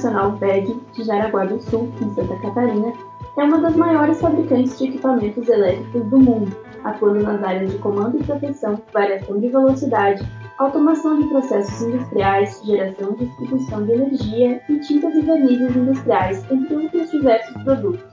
[0.00, 2.92] Multinacional VEG, de Jaraguá do Sul, em Santa Catarina,
[3.36, 8.18] é uma das maiores fabricantes de equipamentos elétricos do mundo, atuando nas áreas de comando
[8.18, 10.26] e proteção, variação de velocidade,
[10.56, 16.76] automação de processos industriais, geração e distribuição de energia e tintas e vernizes industriais, entre
[16.76, 18.04] outros diversos produtos.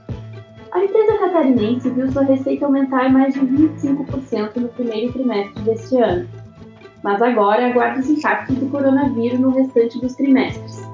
[0.72, 6.28] A empresa catarinense viu sua receita aumentar mais de 25% no primeiro trimestre deste ano,
[7.02, 10.87] mas agora aguarda os impactos do coronavírus no restante dos trimestres.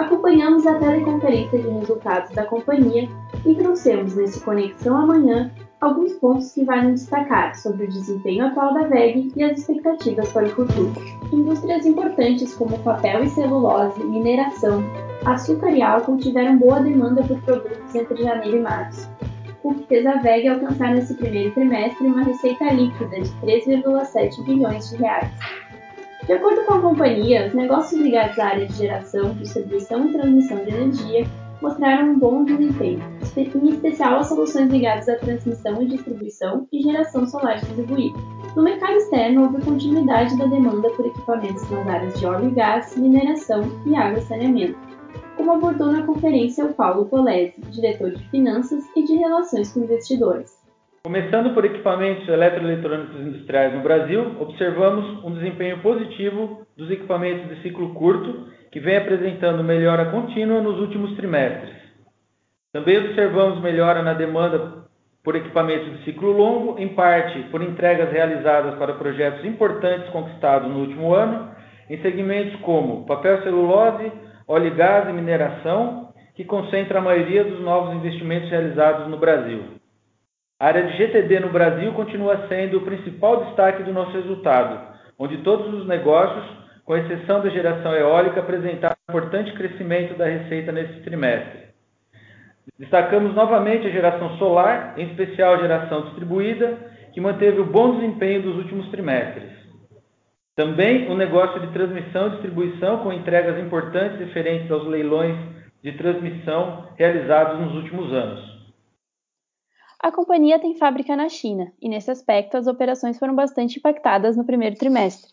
[0.00, 3.06] Acompanhamos a teleconferência de resultados da companhia
[3.44, 8.84] e trouxemos nesse Conexão Amanhã alguns pontos que valem destacar sobre o desempenho atual da
[8.84, 10.94] VEG e as expectativas para o futuro.
[11.30, 14.82] Indústrias importantes como papel e celulose, mineração,
[15.26, 19.06] açúcar e álcool tiveram boa demanda por produtos entre janeiro e março,
[19.62, 24.88] o que fez a VEG alcançar nesse primeiro trimestre uma receita líquida de 3,7 bilhões
[24.88, 25.30] de reais.
[26.30, 30.58] De acordo com a companhia, os negócios ligados à área de geração, distribuição e transmissão
[30.58, 31.26] de energia
[31.60, 33.02] mostraram um bom desempenho,
[33.36, 38.16] em especial as soluções ligadas à transmissão e distribuição e geração solar distribuída.
[38.54, 42.96] No mercado externo, houve continuidade da demanda por equipamentos nas áreas de óleo e gás,
[42.96, 44.78] mineração e água e saneamento,
[45.36, 50.59] como abordou na conferência o Paulo Polese, diretor de Finanças e de Relações com Investidores.
[51.02, 57.94] Começando por equipamentos eletroeletrônicos industriais no Brasil, observamos um desempenho positivo dos equipamentos de ciclo
[57.94, 61.74] curto que vem apresentando melhora contínua nos últimos trimestres.
[62.70, 64.84] Também observamos melhora na demanda
[65.24, 70.80] por equipamentos de ciclo longo, em parte por entregas realizadas para projetos importantes conquistados no
[70.80, 71.50] último ano,
[71.88, 74.12] em segmentos como papel celulose,
[74.46, 79.79] óleo e gás e mineração, que concentra a maioria dos novos investimentos realizados no Brasil.
[80.60, 85.38] A área de GTD no Brasil continua sendo o principal destaque do nosso resultado, onde
[85.38, 86.60] todos os negócios
[86.90, 91.68] com exceção da geração eólica, apresentaram importante crescimento da receita nesse trimestre.
[92.76, 96.78] Destacamos novamente a geração solar, em especial a geração distribuída,
[97.12, 99.52] que manteve o bom desempenho dos últimos trimestres.
[100.56, 105.36] Também o negócio de transmissão e distribuição, com entregas importantes referentes aos leilões
[105.84, 108.49] de transmissão realizados nos últimos anos.
[110.02, 114.44] A companhia tem fábrica na China e, nesse aspecto, as operações foram bastante impactadas no
[114.44, 115.30] primeiro trimestre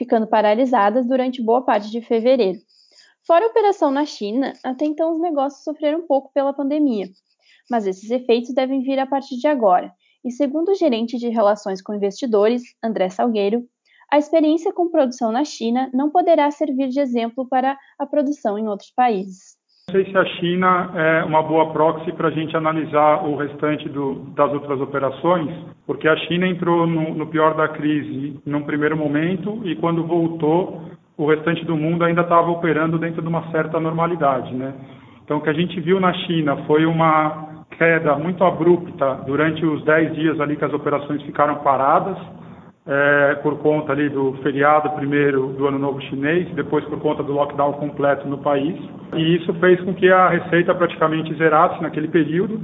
[0.00, 2.58] ficando paralisadas durante boa parte de fevereiro.
[3.26, 7.10] Fora a operação na China, até então os negócios sofreram um pouco pela pandemia,
[7.70, 9.92] mas esses efeitos devem vir a partir de agora.
[10.24, 13.68] E segundo o gerente de relações com investidores, André Salgueiro,
[14.10, 18.68] a experiência com produção na China não poderá servir de exemplo para a produção em
[18.68, 19.59] outros países.
[19.90, 24.26] Sei se a China é uma boa proxy para a gente analisar o restante do,
[24.36, 25.50] das outras operações,
[25.86, 30.82] porque a China entrou no, no pior da crise num primeiro momento e quando voltou,
[31.16, 34.74] o restante do mundo ainda estava operando dentro de uma certa normalidade, né?
[35.24, 39.84] Então, o que a gente viu na China foi uma queda muito abrupta durante os
[39.84, 42.16] 10 dias ali que as operações ficaram paradas,
[42.86, 47.32] é, por conta ali do feriado primeiro do Ano Novo Chinês, depois por conta do
[47.32, 48.76] lockdown completo no país.
[49.14, 52.60] E isso fez com que a receita praticamente zerasse naquele período.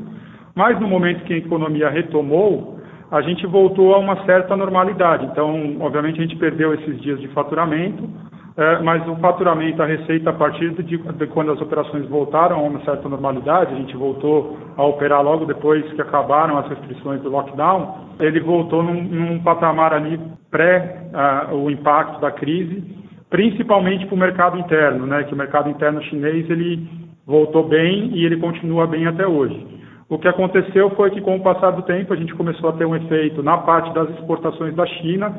[0.54, 5.26] Mas no momento que a economia retomou, a gente voltou a uma certa normalidade.
[5.26, 8.08] Então, obviamente, a gente perdeu esses dias de faturamento,
[8.56, 12.62] é, mas o faturamento, a receita, a partir de, de, quando as operações voltaram a
[12.62, 17.28] uma certa normalidade, a gente voltou a operar logo depois que acabaram as restrições do
[17.28, 20.18] lockdown, ele voltou num, num patamar ali
[20.50, 21.02] pré
[21.50, 22.82] uh, o impacto da crise,
[23.28, 26.88] principalmente para o mercado interno, né, que o mercado interno chinês ele
[27.26, 29.66] voltou bem e ele continua bem até hoje.
[30.08, 32.86] O que aconteceu foi que, com o passar do tempo, a gente começou a ter
[32.86, 35.34] um efeito na parte das exportações da China,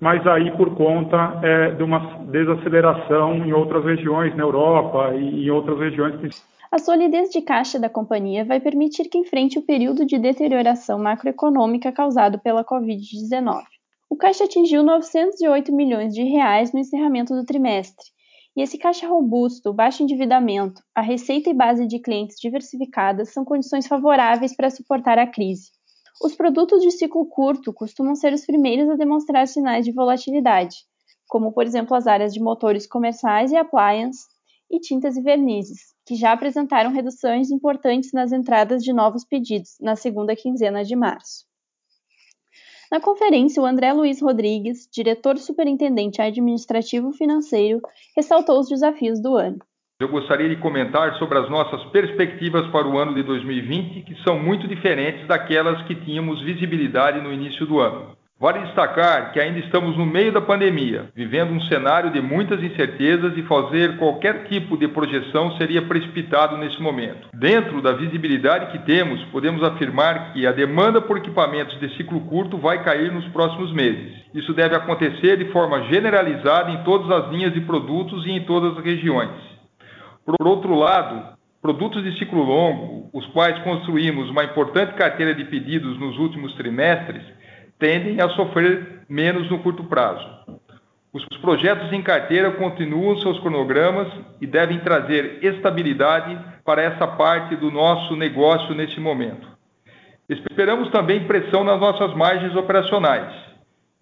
[0.00, 5.50] mas aí por conta é, de uma desaceleração em outras regiões na Europa e em
[5.50, 6.42] outras regiões.
[6.72, 11.92] A solidez de caixa da companhia vai permitir que enfrente o período de deterioração macroeconômica
[11.92, 13.62] causado pela Covid-19.
[14.08, 18.06] O caixa atingiu 908 milhões de reais no encerramento do trimestre,
[18.56, 23.86] e esse caixa robusto, baixo endividamento, a receita e base de clientes diversificadas são condições
[23.86, 25.70] favoráveis para suportar a crise.
[26.22, 30.76] Os produtos de ciclo curto costumam ser os primeiros a demonstrar sinais de volatilidade,
[31.26, 34.26] como por exemplo as áreas de motores comerciais e appliance
[34.70, 39.96] e tintas e vernizes, que já apresentaram reduções importantes nas entradas de novos pedidos na
[39.96, 41.46] segunda quinzena de março.
[42.92, 47.80] Na conferência, o André Luiz Rodrigues, diretor superintendente administrativo financeiro,
[48.14, 49.58] ressaltou os desafios do ano
[50.00, 54.38] eu gostaria de comentar sobre as nossas perspectivas para o ano de 2020, que são
[54.38, 58.18] muito diferentes daquelas que tínhamos visibilidade no início do ano.
[58.40, 63.36] Vale destacar que ainda estamos no meio da pandemia, vivendo um cenário de muitas incertezas
[63.36, 67.28] e fazer qualquer tipo de projeção seria precipitado nesse momento.
[67.34, 72.56] Dentro da visibilidade que temos, podemos afirmar que a demanda por equipamentos de ciclo curto
[72.56, 74.14] vai cair nos próximos meses.
[74.32, 78.78] Isso deve acontecer de forma generalizada em todas as linhas de produtos e em todas
[78.78, 79.49] as regiões.
[80.36, 85.98] Por outro lado, produtos de ciclo longo, os quais construímos uma importante carteira de pedidos
[85.98, 87.22] nos últimos trimestres,
[87.78, 90.26] tendem a sofrer menos no curto prazo.
[91.12, 94.06] Os projetos em carteira continuam seus cronogramas
[94.40, 99.48] e devem trazer estabilidade para essa parte do nosso negócio nesse momento.
[100.28, 103.49] Esperamos também pressão nas nossas margens operacionais.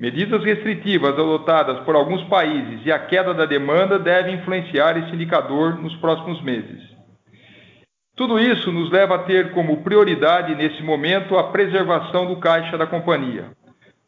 [0.00, 5.74] Medidas restritivas adotadas por alguns países e a queda da demanda devem influenciar esse indicador
[5.82, 6.80] nos próximos meses.
[8.14, 12.86] Tudo isso nos leva a ter como prioridade nesse momento a preservação do caixa da
[12.86, 13.46] companhia.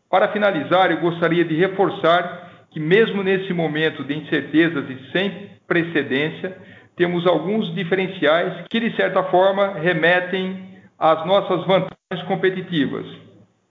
[0.09, 6.57] Para finalizar, eu gostaria de reforçar que, mesmo nesse momento de incertezas e sem precedência,
[6.95, 13.07] temos alguns diferenciais que, de certa forma, remetem às nossas vantagens competitivas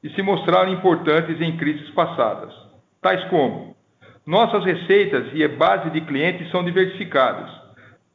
[0.03, 2.53] e se mostraram importantes em crises passadas,
[3.01, 3.75] tais como
[4.25, 7.49] nossas receitas e a base de clientes são diversificadas,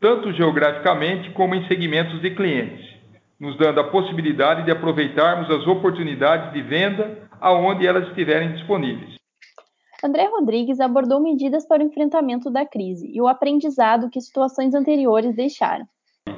[0.01, 2.85] tanto geograficamente como em segmentos de clientes,
[3.41, 9.17] nos dando a possibilidade de aproveitarmos as oportunidades de venda aonde elas estiverem disponíveis.
[10.05, 15.35] André Rodrigues abordou medidas para o enfrentamento da crise e o aprendizado que situações anteriores
[15.35, 15.87] deixaram.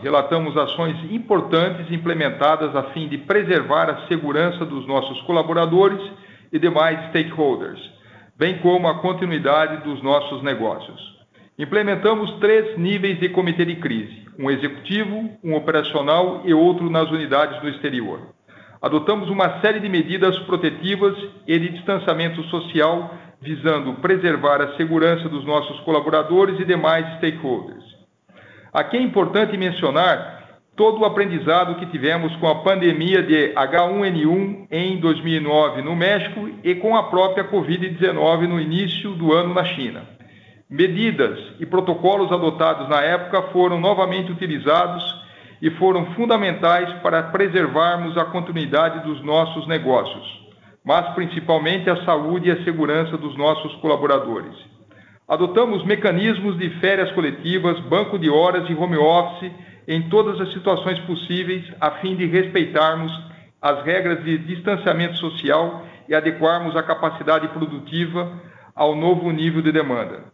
[0.02, 6.00] Relatamos ações importantes implementadas a fim de preservar a segurança dos nossos colaboradores
[6.52, 7.80] e demais stakeholders,
[8.36, 11.16] bem como a continuidade dos nossos negócios.
[11.58, 17.60] Implementamos três níveis de comitê de crise: um executivo, um operacional e outro nas unidades
[17.60, 18.36] do exterior
[18.86, 21.16] adotamos uma série de medidas protetivas
[21.46, 27.95] e de distanciamento social, visando preservar a segurança dos nossos colaboradores e demais stakeholders.
[28.76, 35.00] Aqui é importante mencionar todo o aprendizado que tivemos com a pandemia de H1N1 em
[35.00, 40.02] 2009 no México e com a própria Covid-19 no início do ano na China.
[40.68, 45.02] Medidas e protocolos adotados na época foram novamente utilizados
[45.62, 50.22] e foram fundamentais para preservarmos a continuidade dos nossos negócios,
[50.84, 54.75] mas principalmente a saúde e a segurança dos nossos colaboradores.
[55.28, 59.50] Adotamos mecanismos de férias coletivas, banco de horas e home office
[59.88, 63.12] em todas as situações possíveis, a fim de respeitarmos
[63.60, 68.40] as regras de distanciamento social e adequarmos a capacidade produtiva
[68.72, 70.24] ao novo nível de demanda.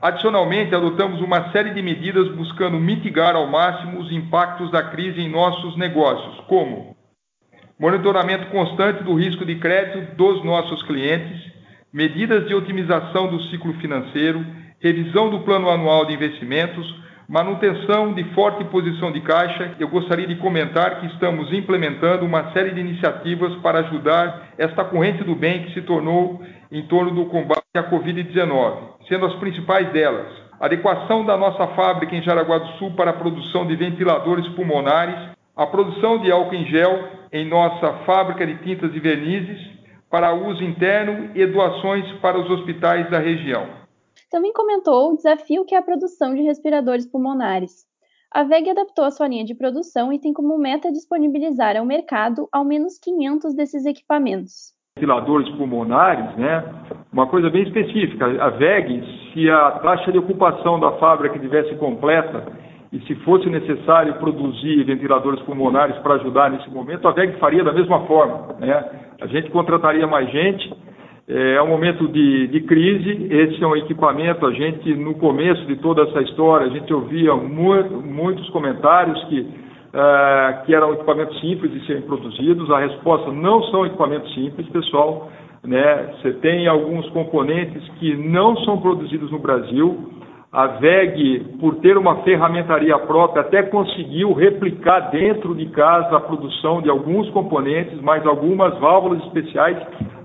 [0.00, 5.28] Adicionalmente, adotamos uma série de medidas buscando mitigar ao máximo os impactos da crise em
[5.28, 6.96] nossos negócios, como
[7.78, 11.52] monitoramento constante do risco de crédito dos nossos clientes,
[11.92, 14.44] medidas de otimização do ciclo financeiro,
[14.80, 16.86] revisão do plano anual de investimentos,
[17.28, 19.74] manutenção de forte posição de caixa.
[19.78, 25.22] Eu gostaria de comentar que estamos implementando uma série de iniciativas para ajudar esta corrente
[25.24, 30.28] do bem que se tornou em torno do combate à Covid-19 sendo as principais delas
[30.60, 35.16] adequação da nossa fábrica em Jaraguá do Sul para a produção de ventiladores pulmonares,
[35.56, 39.58] a produção de álcool em gel em nossa fábrica de tintas e vernizes
[40.10, 43.66] para uso interno e doações para os hospitais da região.
[44.30, 47.88] Também comentou o desafio que é a produção de respiradores pulmonares.
[48.32, 52.48] A VEG adaptou a sua linha de produção e tem como meta disponibilizar ao mercado
[52.52, 56.62] ao menos 500 desses equipamentos ventiladores pulmonares, né?
[57.12, 58.26] Uma coisa bem específica.
[58.26, 59.02] A VEG,
[59.32, 62.44] se a taxa de ocupação da fábrica estivesse completa
[62.92, 67.72] e se fosse necessário produzir ventiladores pulmonares para ajudar nesse momento, a VEG faria da
[67.72, 68.84] mesma forma, né?
[69.20, 70.72] A gente contrataria mais gente.
[71.28, 73.28] É, é um momento de, de crise.
[73.30, 74.46] Esse é um equipamento.
[74.46, 79.46] A gente, no começo de toda essa história, a gente ouvia muito, muitos comentários que
[79.90, 82.70] uh, que eram equipamentos simples de serem produzidos.
[82.70, 85.30] A resposta não são equipamentos simples, pessoal.
[85.64, 86.14] Né?
[86.14, 90.19] Você tem alguns componentes que não são produzidos no Brasil.
[90.52, 96.82] A VEG, por ter uma ferramentaria própria, até conseguiu replicar dentro de casa a produção
[96.82, 99.76] de alguns componentes, mas algumas válvulas especiais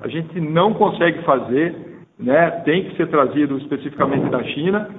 [0.02, 1.76] a gente não consegue fazer,
[2.20, 2.50] né?
[2.66, 4.90] tem que ser trazido especificamente da China.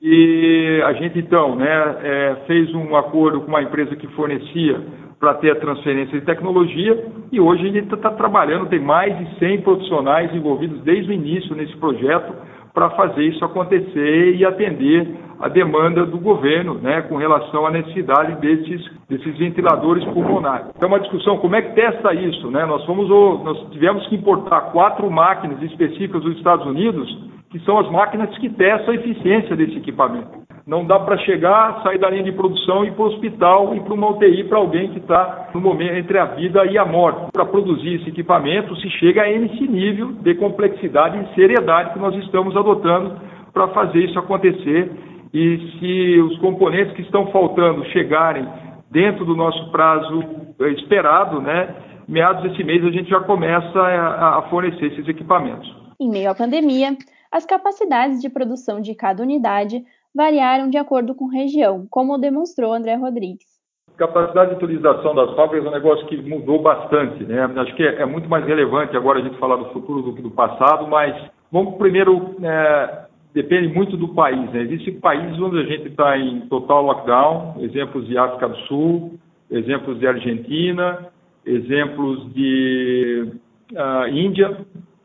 [0.00, 4.80] E a gente, então, né, é, fez um acordo com uma empresa que fornecia
[5.20, 6.98] para ter a transferência de tecnologia
[7.30, 11.54] e hoje a gente está trabalhando, tem mais de 100 profissionais envolvidos desde o início
[11.54, 12.32] nesse projeto,
[12.74, 15.06] para fazer isso acontecer e atender
[15.40, 20.68] a demanda do governo, né, com relação à necessidade desses, desses ventiladores pulmonares.
[20.76, 22.64] Então, uma discussão, como é que testa isso, né?
[22.64, 27.10] Nós fomos, nós tivemos que importar quatro máquinas específicas dos Estados Unidos,
[27.50, 30.41] que são as máquinas que testam a eficiência desse equipamento.
[30.66, 33.80] Não dá para chegar, sair da linha de produção e ir para o hospital e
[33.80, 37.32] para uma UTI para alguém que está no momento entre a vida e a morte.
[37.32, 42.14] Para produzir esse equipamento, se chega a esse nível de complexidade e seriedade que nós
[42.16, 43.20] estamos adotando
[43.52, 44.90] para fazer isso acontecer.
[45.34, 48.46] E se os componentes que estão faltando chegarem
[48.90, 50.22] dentro do nosso prazo
[50.60, 51.74] eh, esperado, né,
[52.06, 55.74] meados desse mês a gente já começa a, a fornecer esses equipamentos.
[55.98, 56.96] Em meio à pandemia,
[57.32, 59.82] as capacidades de produção de cada unidade
[60.14, 63.50] variaram de acordo com região, como demonstrou André Rodrigues.
[63.96, 67.44] Capacidade de utilização das fábricas é um negócio que mudou bastante, né?
[67.56, 70.22] Acho que é, é muito mais relevante agora a gente falar do futuro do que
[70.22, 71.14] do passado, mas
[71.50, 74.50] vamos primeiro é, depende muito do país.
[74.52, 74.62] Né?
[74.62, 79.18] Existem países onde a gente está em total lockdown, exemplos de África do Sul,
[79.50, 81.08] exemplos de Argentina,
[81.44, 83.28] exemplos de
[83.72, 84.56] uh, Índia,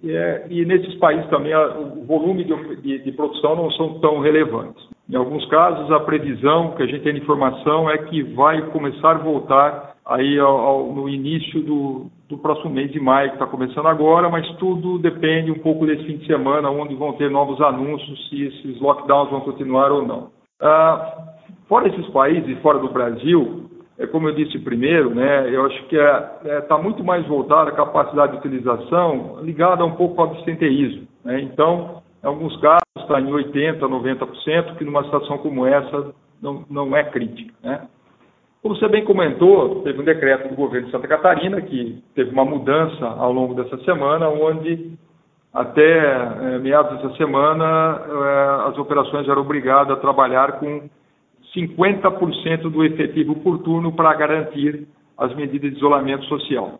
[0.05, 4.19] é, e nesses países também a, o volume de, de, de, produção não são tão
[4.19, 4.87] relevantes.
[5.09, 9.11] Em alguns casos, a previsão que a gente tem de informação é que vai começar
[9.11, 13.45] a voltar aí ao, ao, no início do, do próximo mês de maio, que está
[13.45, 17.59] começando agora, mas tudo depende um pouco desse fim de semana, onde vão ter novos
[17.61, 20.29] anúncios, se esses lockdowns vão continuar ou não.
[20.61, 21.35] Ah,
[21.67, 25.95] fora esses países, fora do Brasil, é, como eu disse primeiro, né, eu acho que
[25.95, 30.31] está é, é, tá muito mais voltada a capacidade de utilização ligada um pouco ao
[30.31, 31.07] absenteísmo.
[31.25, 31.41] Né?
[31.41, 36.95] Então, em alguns casos está em 80%, 90%, que numa situação como essa não, não
[36.95, 37.53] é crítica.
[37.63, 37.87] Né?
[38.61, 42.43] Como você bem comentou, teve um decreto do governo de Santa Catarina que teve uma
[42.43, 44.97] mudança ao longo dessa semana, onde
[45.53, 50.89] até é, meados dessa semana é, as operações eram obrigadas a trabalhar com
[51.55, 56.79] 50% do efetivo por turno para garantir as medidas de isolamento social.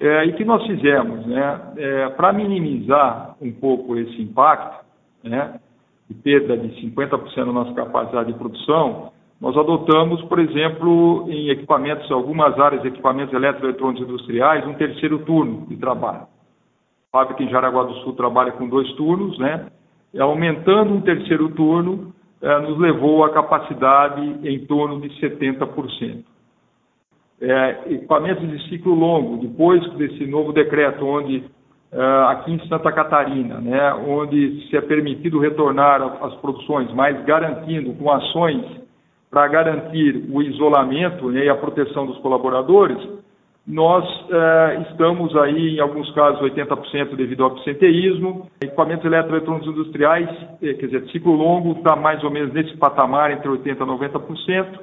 [0.00, 4.84] É, e que nós fizemos, né, é, para minimizar um pouco esse impacto,
[5.22, 5.60] né,
[6.08, 12.10] de perda de 50% da nossa capacidade de produção, nós adotamos, por exemplo, em equipamentos,
[12.10, 16.26] algumas áreas de equipamentos eletroeletrônicos industriais, um terceiro turno de trabalho.
[17.12, 19.66] A fábrica em Jaraguá do Sul trabalha com dois turnos, né,
[20.18, 26.24] aumentando um terceiro turno, é, nos levou a capacidade em torno de 70%.
[27.46, 31.44] É, equipamentos de ciclo longo, depois desse novo decreto, onde
[31.92, 37.92] é, aqui em Santa Catarina, né, onde se é permitido retornar as produções, mas garantindo
[37.94, 38.64] com ações
[39.30, 42.98] para garantir o isolamento né, e a proteção dos colaboradores,
[43.66, 48.46] nós eh, estamos aí, em alguns casos, 80% devido ao absenteísmo.
[48.62, 50.28] Equipamentos eletroeletrônicos industriais,
[50.62, 54.80] eh, quer dizer, ciclo longo está mais ou menos nesse patamar, entre 80% e 90%.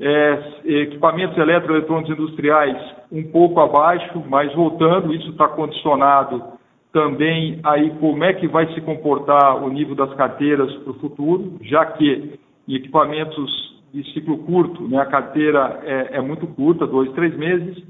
[0.00, 2.76] É, equipamentos eletroeletrônicos industriais
[3.10, 6.58] um pouco abaixo, mas voltando, isso está condicionado
[6.92, 11.56] também aí como é que vai se comportar o nível das carteiras para o futuro,
[11.62, 17.10] já que em equipamentos de ciclo curto, né, a carteira é, é muito curta, dois,
[17.12, 17.82] três meses,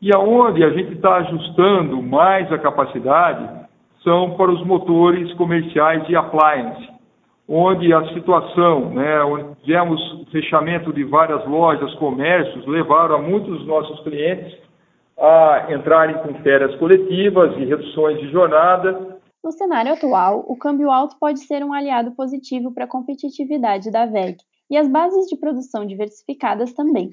[0.00, 3.66] e aonde a gente está ajustando mais a capacidade
[4.02, 6.88] são para os motores comerciais de appliance,
[7.48, 10.00] onde a situação, né, onde tivemos
[10.32, 14.58] fechamento de várias lojas, comércios, levaram a muitos dos nossos clientes
[15.18, 19.18] a entrarem com férias coletivas e reduções de jornada.
[19.42, 24.04] No cenário atual, o câmbio alto pode ser um aliado positivo para a competitividade da
[24.04, 24.36] VEG
[24.68, 27.10] e as bases de produção diversificadas também.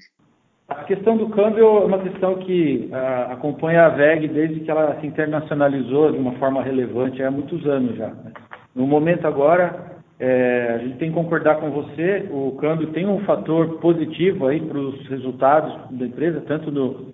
[0.67, 4.99] A questão do câmbio é uma questão que uh, acompanha a VEG desde que ela
[4.99, 8.07] se internacionalizou de uma forma relevante há muitos anos já.
[8.07, 8.31] Né?
[8.73, 9.92] No momento agora,
[10.25, 14.61] é, a gente tem que concordar com você, o câmbio tem um fator positivo aí
[14.61, 17.13] para os resultados da empresa, tanto no,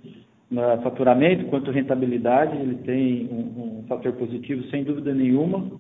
[0.52, 5.72] no faturamento quanto rentabilidade, ele tem um, um fator positivo sem dúvida nenhuma.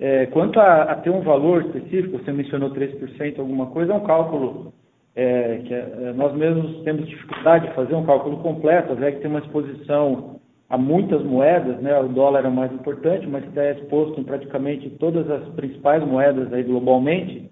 [0.00, 4.04] É, quanto a, a, ter um valor específico, você mencionou 3%, alguma coisa, é um
[4.04, 4.72] cálculo
[5.14, 9.30] é, que é, nós mesmos temos dificuldade de fazer um cálculo completo, a VEG tem
[9.30, 10.40] uma exposição
[10.72, 12.00] a muitas moedas, né?
[12.00, 16.50] o dólar é o mais importante, mas está exposto em praticamente todas as principais moedas
[16.50, 17.50] aí globalmente,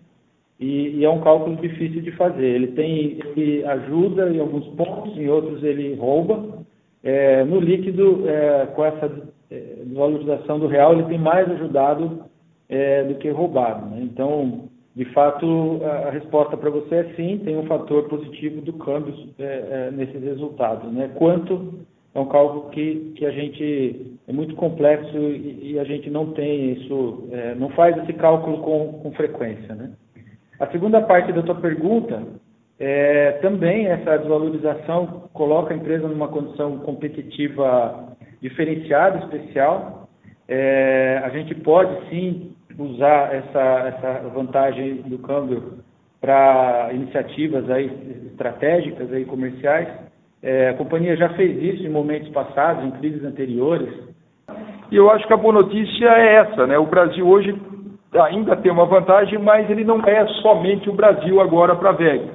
[0.58, 2.46] e, e, é um cálculo difícil de fazer.
[2.46, 6.64] Ele tem, ele ajuda em alguns pontos, em outros ele rouba.
[7.02, 9.10] É, no líquido, é, com essa
[9.50, 12.24] é, valorização do real, ele tem mais ajudado
[12.70, 13.86] é, do que roubado.
[13.86, 14.00] Né?
[14.02, 14.64] Então,
[14.96, 19.44] de fato, a resposta para você é sim, tem um fator positivo do câmbio é,
[19.44, 20.90] é, nesses resultados.
[20.92, 21.10] Né?
[21.16, 21.80] Quanto
[22.14, 26.32] é um cálculo que, que a gente é muito complexo e, e, a gente não
[26.32, 29.74] tem isso, é, não faz esse cálculo com, com frequência.
[29.74, 29.92] Né?
[30.58, 32.22] A segunda parte da tua pergunta,
[32.78, 40.08] é, também essa desvalorização coloca a empresa numa condição competitiva diferenciada, especial.
[40.48, 45.78] É, a gente pode sim usar essa, essa vantagem do câmbio
[46.20, 47.86] para iniciativas aí
[48.32, 49.88] estratégicas aí comerciais.
[50.42, 53.88] É, a companhia já fez isso em momentos passados, em crises anteriores.
[54.90, 56.78] E eu acho que a boa notícia é essa, né?
[56.78, 57.54] O Brasil hoje
[58.14, 62.30] ainda tem uma vantagem, mas ele não é somente o Brasil agora para a VEG.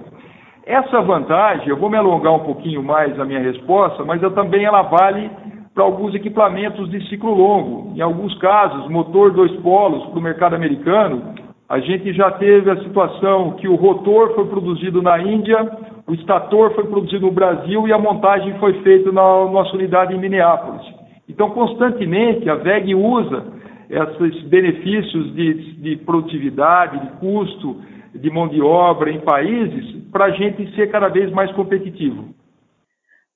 [0.65, 4.65] Essa vantagem, eu vou me alongar um pouquinho mais na minha resposta, mas eu também
[4.65, 5.29] ela vale
[5.73, 7.95] para alguns equipamentos de ciclo longo.
[7.95, 11.33] Em alguns casos, motor dois polos para o mercado americano,
[11.67, 15.69] a gente já teve a situação que o rotor foi produzido na Índia,
[16.07, 20.19] o estator foi produzido no Brasil e a montagem foi feita na nossa unidade em
[20.19, 20.85] Minneapolis.
[21.27, 23.43] Então, constantemente, a VEG usa
[23.89, 27.81] esses benefícios de, de produtividade, de custo,
[28.13, 32.33] de mão de obra em países para a gente ser cada vez mais competitivo.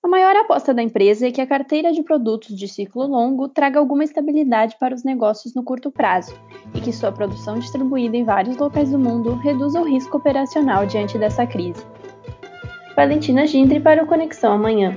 [0.02, 3.80] A maior aposta da empresa é que a carteira de produtos de ciclo longo traga
[3.80, 6.34] alguma estabilidade para os negócios no curto prazo
[6.74, 11.18] e que sua produção distribuída em vários locais do mundo reduza o risco operacional diante
[11.18, 11.86] dessa crise.
[13.00, 14.94] Valentina Gindri para o Conexão Amanhã.